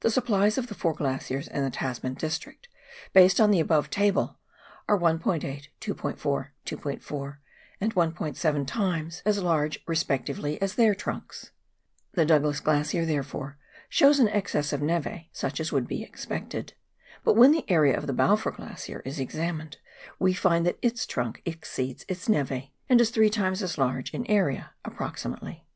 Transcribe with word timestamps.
The 0.00 0.10
supplies 0.10 0.58
of 0.58 0.66
the 0.66 0.74
four 0.74 0.92
glaciers 0.92 1.48
in 1.48 1.64
the 1.64 1.70
Tasman 1.70 2.12
district, 2.12 2.68
based 3.14 3.40
on 3.40 3.50
the 3.50 3.58
above 3.58 3.88
table, 3.88 4.38
are 4.86 4.98
1 4.98 5.22
8, 5.24 5.68
2 5.80 5.94
4, 5.94 6.52
2*4, 6.66 7.36
and 7.80 7.94
1*7 7.94 8.66
times 8.66 9.22
as 9.24 9.40
large 9.42 9.82
respectively 9.86 10.60
as 10.60 10.74
their 10.74 10.94
trunks. 10.94 11.52
The 12.12 12.26
Douglas 12.26 12.60
Glacier, 12.60 13.06
therefore, 13.06 13.56
shows 13.88 14.18
an 14.18 14.28
excess 14.28 14.74
of 14.74 14.82
neve 14.82 15.24
such 15.32 15.58
as 15.58 15.72
would 15.72 15.88
be 15.88 16.02
expected. 16.02 16.74
But 17.24 17.32
when 17.36 17.52
the 17.52 17.64
area 17.70 17.96
of 17.96 18.06
the 18.06 18.12
Balfour 18.12 18.52
Glacier 18.52 19.00
is 19.06 19.18
examined, 19.18 19.78
we 20.18 20.34
find 20.34 20.66
that 20.66 20.78
its 20.82 21.06
trunk 21.06 21.40
exceeds 21.46 22.04
its 22.08 22.28
nev^, 22.28 22.68
and 22.90 23.00
is 23.00 23.08
three 23.08 23.30
times 23.30 23.62
as 23.62 23.78
large 23.78 24.12
in 24.12 24.26
area 24.26 24.72
(approximately). 24.84 25.66